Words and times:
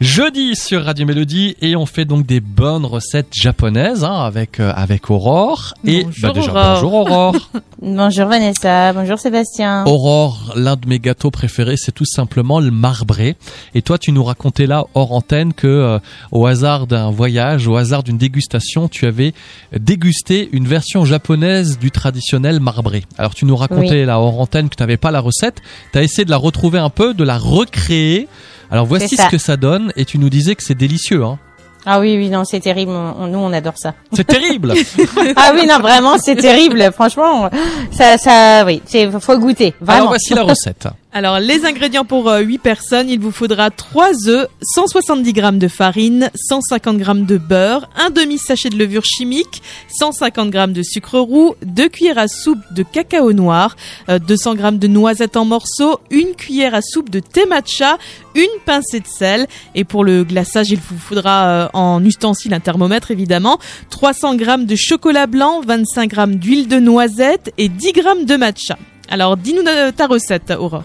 jeudi 0.00 0.54
sur 0.54 0.84
Radio 0.84 1.06
Mélodie 1.06 1.56
et 1.60 1.74
on 1.74 1.84
fait 1.84 2.04
donc 2.04 2.24
des 2.24 2.40
bonnes 2.40 2.84
recettes 2.84 3.32
japonaises 3.32 4.04
hein, 4.04 4.14
avec 4.14 4.60
euh, 4.60 4.72
avec 4.76 5.10
Aurore 5.10 5.74
et 5.84 6.04
Bonjour, 6.04 6.32
déjà 6.32 6.50
Aurore. 6.52 6.74
bonjour 6.74 6.94
Aurore. 6.94 7.50
Bonjour 7.80 8.26
Vanessa, 8.26 8.92
bonjour 8.92 9.20
Sébastien. 9.20 9.84
Aurore, 9.86 10.52
l'un 10.56 10.74
de 10.74 10.88
mes 10.88 10.98
gâteaux 10.98 11.30
préférés, 11.30 11.76
c'est 11.76 11.92
tout 11.92 12.04
simplement 12.04 12.58
le 12.58 12.72
marbré. 12.72 13.36
Et 13.72 13.82
toi, 13.82 13.98
tu 13.98 14.10
nous 14.10 14.24
racontais 14.24 14.66
là 14.66 14.84
hors 14.94 15.12
antenne 15.12 15.52
que 15.52 15.68
euh, 15.68 15.98
au 16.32 16.46
hasard 16.46 16.88
d'un 16.88 17.12
voyage, 17.12 17.68
au 17.68 17.76
hasard 17.76 18.02
d'une 18.02 18.18
dégustation, 18.18 18.88
tu 18.88 19.06
avais 19.06 19.32
dégusté 19.78 20.48
une 20.50 20.66
version 20.66 21.04
japonaise 21.04 21.78
du 21.78 21.92
traditionnel 21.92 22.58
marbré. 22.58 23.04
Alors 23.16 23.36
tu 23.36 23.44
nous 23.44 23.54
racontais 23.56 24.04
là 24.04 24.18
hors 24.18 24.40
antenne 24.40 24.68
que 24.68 24.74
tu 24.74 24.82
n'avais 24.82 24.96
pas 24.96 25.12
la 25.12 25.20
recette, 25.20 25.62
tu 25.92 25.98
as 26.00 26.02
essayé 26.02 26.24
de 26.24 26.30
la 26.30 26.36
retrouver 26.36 26.80
un 26.80 26.90
peu, 26.90 27.14
de 27.14 27.22
la 27.22 27.38
recréer. 27.38 28.26
Alors 28.70 28.86
voici 28.86 29.16
ce 29.16 29.28
que 29.30 29.38
ça 29.38 29.56
donne 29.56 29.92
et 29.96 30.04
tu 30.04 30.18
nous 30.18 30.28
disais 30.30 30.54
que 30.54 30.62
c'est 30.62 30.74
délicieux 30.74 31.24
hein. 31.24 31.38
Ah 31.86 32.00
oui, 32.00 32.16
oui, 32.18 32.28
non, 32.28 32.44
c'est 32.44 32.60
terrible. 32.60 32.90
on- 32.92 33.14
on- 33.22 33.26
nous, 33.28 33.38
on 33.38 33.50
adore 33.52 33.78
ça. 33.78 33.94
C'est 34.12 34.26
terrible. 34.26 34.74
ah 35.36 35.52
oui, 35.54 35.64
non, 35.66 35.78
vraiment, 35.78 36.18
c'est 36.18 36.34
terrible. 36.36 36.90
Franchement, 36.92 37.48
ça, 37.92 38.18
ça, 38.18 38.64
oui, 38.66 38.82
c'est, 38.84 39.08
faut 39.20 39.38
goûter. 39.38 39.74
Alors 39.80 39.94
Vraiment. 39.94 40.06
voici 40.08 40.34
la 40.34 40.42
recette. 40.42 40.88
Alors, 41.10 41.40
les 41.40 41.64
ingrédients 41.64 42.04
pour 42.04 42.28
euh, 42.28 42.40
8 42.40 42.58
personnes, 42.58 43.08
il 43.08 43.18
vous 43.18 43.30
faudra 43.30 43.70
3 43.70 44.28
œufs, 44.28 44.46
170 44.60 45.34
g 45.34 45.52
de 45.52 45.66
farine, 45.66 46.30
150 46.34 46.98
g 47.02 47.12
de 47.24 47.38
beurre, 47.38 47.88
un 47.96 48.10
demi-sachet 48.10 48.68
de 48.68 48.76
levure 48.76 49.06
chimique, 49.06 49.62
150 49.88 50.52
g 50.52 50.66
de 50.66 50.82
sucre 50.82 51.18
roux, 51.18 51.54
2 51.64 51.88
cuillères 51.88 52.18
à 52.18 52.28
soupe 52.28 52.58
de 52.72 52.82
cacao 52.82 53.32
noir, 53.32 53.74
euh, 54.10 54.18
200 54.18 54.56
g 54.56 54.70
de 54.72 54.86
noisettes 54.86 55.38
en 55.38 55.46
morceaux, 55.46 55.98
une 56.10 56.34
cuillère 56.34 56.74
à 56.74 56.82
soupe 56.82 57.08
de 57.08 57.20
thé 57.20 57.46
matcha, 57.46 57.96
une 58.34 58.60
pincée 58.66 59.00
de 59.00 59.06
sel. 59.06 59.46
Et 59.74 59.84
pour 59.84 60.04
le 60.04 60.24
glaçage, 60.24 60.70
il 60.70 60.78
vous 60.78 60.98
faudra 60.98 61.48
euh, 61.48 61.68
en 61.72 62.04
ustensile 62.04 62.52
un 62.52 62.60
thermomètre 62.60 63.10
évidemment, 63.10 63.58
300 63.88 64.38
g 64.38 64.44
de 64.58 64.76
chocolat 64.76 65.26
blanc, 65.26 65.62
25 65.62 66.14
g 66.14 66.26
d'huile 66.36 66.68
de 66.68 66.78
noisette 66.78 67.50
et 67.56 67.70
10 67.70 67.86
g 67.94 68.02
de 68.26 68.36
matcha. 68.36 68.76
Alors, 69.08 69.38
dis-nous 69.38 69.66
euh, 69.66 69.90
ta 69.90 70.06
recette, 70.06 70.50
Aurore. 70.50 70.84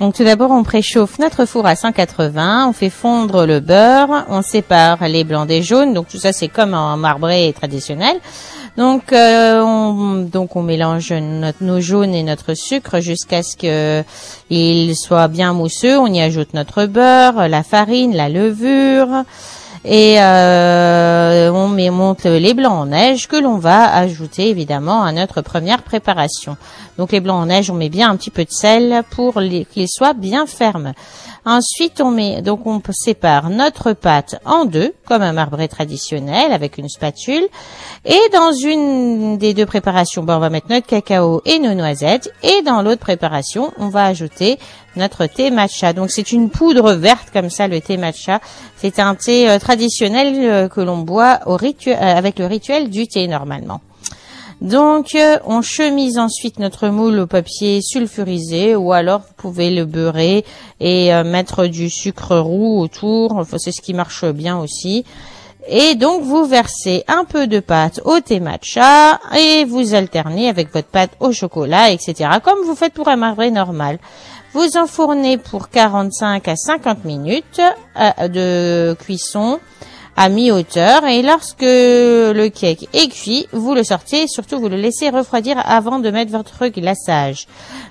Donc 0.00 0.14
tout 0.14 0.24
d'abord, 0.24 0.50
on 0.50 0.62
préchauffe 0.62 1.18
notre 1.18 1.44
four 1.44 1.66
à 1.66 1.76
180, 1.76 2.68
on 2.68 2.72
fait 2.72 2.88
fondre 2.88 3.44
le 3.44 3.60
beurre, 3.60 4.24
on 4.30 4.40
sépare 4.40 5.06
les 5.06 5.24
blancs 5.24 5.46
des 5.46 5.62
jaunes. 5.62 5.92
Donc 5.92 6.08
tout 6.08 6.16
ça, 6.16 6.32
c'est 6.32 6.48
comme 6.48 6.72
en 6.72 6.96
marbré 6.96 7.52
traditionnel. 7.54 8.16
Donc 8.78 9.12
euh, 9.12 9.60
on, 9.62 10.22
donc 10.22 10.56
on 10.56 10.62
mélange 10.62 11.12
nos 11.60 11.80
jaunes 11.82 12.14
et 12.14 12.22
notre 12.22 12.54
sucre 12.54 13.00
jusqu'à 13.00 13.42
ce 13.42 13.58
que 13.58 14.02
il 14.48 14.96
soit 14.96 15.28
bien 15.28 15.52
mousseux. 15.52 15.98
On 15.98 16.06
y 16.06 16.22
ajoute 16.22 16.54
notre 16.54 16.86
beurre, 16.86 17.46
la 17.46 17.62
farine, 17.62 18.16
la 18.16 18.30
levure. 18.30 19.24
Et 19.84 20.16
euh, 20.20 21.50
on 21.50 21.68
monte 21.90 22.24
les 22.24 22.52
blancs 22.52 22.72
en 22.72 22.86
neige 22.86 23.26
que 23.26 23.36
l'on 23.36 23.56
va 23.56 23.94
ajouter 23.94 24.48
évidemment 24.48 25.02
à 25.02 25.12
notre 25.12 25.40
première 25.40 25.82
préparation. 25.82 26.58
Donc 26.98 27.12
les 27.12 27.20
blancs 27.20 27.42
en 27.42 27.46
neige, 27.46 27.70
on 27.70 27.74
met 27.74 27.88
bien 27.88 28.10
un 28.10 28.16
petit 28.16 28.30
peu 28.30 28.44
de 28.44 28.50
sel 28.50 29.02
pour 29.10 29.40
qu'ils 29.72 29.88
soient 29.88 30.12
bien 30.12 30.44
fermes. 30.44 30.92
Ensuite, 31.46 32.02
on 32.02 32.10
met 32.10 32.42
donc 32.42 32.66
on 32.66 32.82
sépare 32.90 33.48
notre 33.48 33.94
pâte 33.94 34.36
en 34.44 34.66
deux, 34.66 34.92
comme 35.06 35.22
un 35.22 35.32
marbré 35.32 35.68
traditionnel 35.68 36.52
avec 36.52 36.76
une 36.76 36.90
spatule. 36.90 37.48
Et 38.04 38.20
dans 38.34 38.52
une 38.52 39.38
des 39.38 39.54
deux 39.54 39.64
préparations, 39.64 40.22
ben, 40.22 40.36
on 40.36 40.40
va 40.40 40.50
mettre 40.50 40.68
notre 40.68 40.86
cacao 40.86 41.40
et 41.46 41.58
nos 41.58 41.72
noisettes. 41.72 42.30
Et 42.42 42.60
dans 42.62 42.82
l'autre 42.82 43.00
préparation, 43.00 43.72
on 43.78 43.88
va 43.88 44.04
ajouter 44.04 44.58
notre 44.96 45.26
thé 45.26 45.50
matcha. 45.50 45.92
Donc 45.92 46.10
c'est 46.10 46.32
une 46.32 46.50
poudre 46.50 46.92
verte 46.92 47.28
comme 47.32 47.50
ça, 47.50 47.68
le 47.68 47.80
thé 47.80 47.96
matcha. 47.96 48.40
C'est 48.76 48.98
un 48.98 49.14
thé 49.14 49.48
euh, 49.48 49.58
traditionnel 49.58 50.34
euh, 50.38 50.68
que 50.68 50.80
l'on 50.80 50.98
boit 50.98 51.40
au 51.46 51.56
rituel, 51.56 51.98
euh, 52.00 52.16
avec 52.16 52.38
le 52.38 52.46
rituel 52.46 52.90
du 52.90 53.06
thé 53.06 53.26
normalement. 53.28 53.80
Donc, 54.60 55.16
on 55.46 55.62
chemise 55.62 56.18
ensuite 56.18 56.58
notre 56.58 56.88
moule 56.88 57.20
au 57.20 57.26
papier 57.26 57.80
sulfurisé 57.80 58.76
ou 58.76 58.92
alors 58.92 59.20
vous 59.20 59.34
pouvez 59.38 59.70
le 59.70 59.86
beurrer 59.86 60.44
et 60.80 61.10
mettre 61.24 61.66
du 61.66 61.88
sucre 61.88 62.36
roux 62.36 62.78
autour. 62.78 63.46
C'est 63.56 63.72
ce 63.72 63.80
qui 63.80 63.94
marche 63.94 64.26
bien 64.26 64.58
aussi. 64.58 65.06
Et 65.68 65.94
donc, 65.94 66.22
vous 66.22 66.44
versez 66.46 67.04
un 67.06 67.24
peu 67.24 67.46
de 67.46 67.60
pâte 67.60 68.00
au 68.04 68.20
thé 68.20 68.40
matcha 68.40 69.20
et 69.36 69.64
vous 69.64 69.94
alternez 69.94 70.48
avec 70.48 70.72
votre 70.72 70.88
pâte 70.88 71.10
au 71.20 71.32
chocolat, 71.32 71.90
etc. 71.90 72.30
Comme 72.42 72.64
vous 72.64 72.74
faites 72.74 72.94
pour 72.94 73.08
un 73.08 73.16
marbré 73.16 73.50
normal. 73.50 73.98
Vous 74.52 74.76
enfournez 74.76 75.38
pour 75.38 75.68
45 75.68 76.48
à 76.48 76.56
50 76.56 77.04
minutes 77.04 77.60
euh, 77.96 78.28
de 78.28 78.96
cuisson 78.98 79.60
à 80.16 80.28
mi-hauteur 80.28 81.06
et 81.06 81.22
lorsque 81.22 81.62
le 81.62 82.48
cake 82.48 82.88
est 82.92 83.08
cuit, 83.08 83.46
vous 83.52 83.74
le 83.74 83.84
sortez 83.84 84.22
et 84.22 84.26
surtout 84.26 84.58
vous 84.58 84.68
le 84.68 84.76
laissez 84.76 85.08
refroidir 85.08 85.56
avant 85.64 85.98
de 85.98 86.10
mettre 86.10 86.32
votre 86.32 86.66
glaçage. 86.66 87.46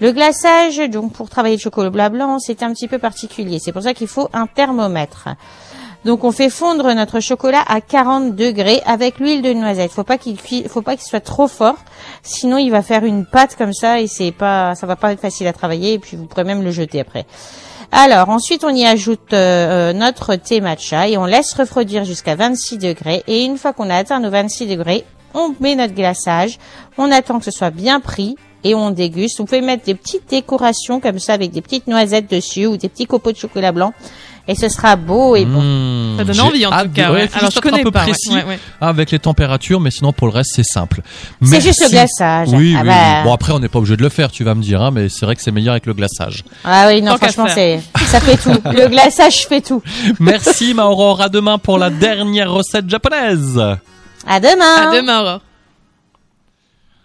Le 0.00 0.12
glaçage, 0.12 0.76
donc 0.90 1.14
pour 1.14 1.30
travailler 1.30 1.56
le 1.56 1.60
chocolat 1.60 2.10
blanc, 2.10 2.38
c'est 2.38 2.62
un 2.62 2.72
petit 2.74 2.86
peu 2.86 2.98
particulier. 2.98 3.58
C'est 3.58 3.72
pour 3.72 3.82
ça 3.82 3.94
qu'il 3.94 4.08
faut 4.08 4.28
un 4.32 4.46
thermomètre. 4.46 5.28
Donc 6.04 6.24
on 6.24 6.32
fait 6.32 6.50
fondre 6.50 6.92
notre 6.94 7.20
chocolat 7.20 7.62
à 7.66 7.80
40 7.80 8.34
degrés 8.34 8.82
avec 8.86 9.20
l'huile 9.20 9.40
de 9.42 9.52
noisette. 9.52 9.92
Faut 9.92 10.02
pas 10.02 10.18
qu'il 10.18 10.36
faut 10.68 10.82
pas 10.82 10.96
qu'il 10.96 11.06
soit 11.06 11.20
trop 11.20 11.46
fort, 11.46 11.76
sinon 12.22 12.58
il 12.58 12.70
va 12.70 12.82
faire 12.82 13.04
une 13.04 13.24
pâte 13.24 13.54
comme 13.56 13.72
ça 13.72 14.00
et 14.00 14.08
c'est 14.08 14.32
pas, 14.32 14.74
ça 14.74 14.86
va 14.86 14.96
pas 14.96 15.12
être 15.12 15.20
facile 15.20 15.46
à 15.46 15.52
travailler 15.52 15.94
et 15.94 15.98
puis 15.98 16.16
vous 16.16 16.26
pourrez 16.26 16.44
même 16.44 16.62
le 16.62 16.72
jeter 16.72 17.00
après. 17.00 17.24
Alors 17.92 18.30
ensuite 18.30 18.64
on 18.64 18.74
y 18.74 18.84
ajoute 18.84 19.32
euh, 19.32 19.90
euh, 19.90 19.92
notre 19.92 20.34
thé 20.34 20.60
matcha 20.60 21.08
et 21.08 21.16
on 21.18 21.26
laisse 21.26 21.52
refroidir 21.54 22.04
jusqu'à 22.04 22.34
26 22.34 22.78
degrés 22.78 23.22
et 23.28 23.44
une 23.44 23.56
fois 23.56 23.72
qu'on 23.72 23.90
a 23.90 23.96
atteint 23.96 24.18
nos 24.18 24.30
26 24.30 24.66
degrés, 24.66 25.04
on 25.34 25.54
met 25.60 25.76
notre 25.76 25.94
glaçage, 25.94 26.58
on 26.98 27.12
attend 27.12 27.38
que 27.38 27.44
ce 27.44 27.50
soit 27.50 27.70
bien 27.70 28.00
pris 28.00 28.36
et 28.64 28.74
on 28.74 28.90
déguste. 28.90 29.38
Vous 29.38 29.44
pouvez 29.44 29.60
mettre 29.60 29.84
des 29.84 29.94
petites 29.94 30.28
décorations 30.28 31.00
comme 31.00 31.18
ça 31.18 31.34
avec 31.34 31.50
des 31.50 31.62
petites 31.62 31.86
noisettes 31.86 32.30
dessus 32.30 32.66
ou 32.66 32.76
des 32.76 32.88
petits 32.88 33.06
copeaux 33.06 33.32
de 33.32 33.36
chocolat 33.36 33.72
blanc 33.72 33.92
et 34.48 34.54
ce 34.54 34.68
sera 34.68 34.96
beau 34.96 35.36
et 35.36 35.44
bon. 35.44 35.60
Mmh, 35.62 36.18
Ça 36.18 36.24
donne 36.24 36.40
envie 36.40 36.66
en 36.66 36.70
tout 36.70 36.88
cas. 36.90 37.12
ouais. 37.12 37.28
Alors 37.32 37.40
juste 37.50 37.54
je 37.56 37.60
connais 37.60 37.80
un 37.80 37.84
peu 37.84 37.90
pas. 37.90 38.00
précis 38.02 38.30
ouais, 38.34 38.44
ouais. 38.44 38.58
avec 38.80 39.10
les 39.10 39.18
températures, 39.18 39.80
mais 39.80 39.90
sinon 39.90 40.12
pour 40.12 40.26
le 40.26 40.32
reste 40.32 40.50
c'est 40.54 40.64
simple. 40.64 41.00
C'est 41.42 41.48
Merci. 41.50 41.66
juste 41.68 41.82
le 41.84 41.88
glaçage. 41.90 42.48
Oui, 42.50 42.74
Ah 42.76 42.80
oui, 42.82 42.88
bah. 42.88 42.94
oui. 43.18 43.24
Bon 43.24 43.32
après 43.34 43.52
on 43.52 43.58
n'est 43.60 43.68
pas 43.68 43.78
obligé 43.78 43.96
de 43.96 44.02
le 44.02 44.08
faire, 44.08 44.30
tu 44.30 44.44
vas 44.44 44.54
me 44.54 44.62
dire, 44.62 44.82
hein, 44.82 44.90
mais 44.92 45.08
c'est 45.08 45.24
vrai 45.26 45.36
que 45.36 45.42
c'est 45.42 45.52
meilleur 45.52 45.72
avec 45.72 45.86
le 45.86 45.94
glaçage. 45.94 46.44
Ah 46.64 46.86
oui, 46.88 47.00
non, 47.02 47.12
Tant 47.12 47.18
franchement, 47.18 47.46
c'est, 47.54 47.80
ça 48.06 48.20
fait 48.20 48.36
tout. 48.36 48.50
Le 48.72 48.88
glaçage 48.88 49.46
fait 49.48 49.60
tout. 49.60 49.82
Merci 50.20 50.74
ma 50.74 50.86
Aurore, 50.86 51.20
à 51.20 51.28
demain 51.28 51.58
pour 51.58 51.78
la 51.78 51.90
dernière 51.90 52.50
recette 52.52 52.88
japonaise. 52.90 53.58
À 54.26 54.40
demain. 54.40 54.88
À 54.90 54.96
demain, 54.96 55.20
Aurore. 55.22 55.40